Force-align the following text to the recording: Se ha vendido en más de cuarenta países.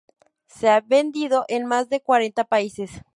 Se 0.47 0.67
ha 0.67 0.81
vendido 0.81 1.45
en 1.47 1.67
más 1.67 1.87
de 1.89 2.01
cuarenta 2.01 2.43
países. 2.45 3.03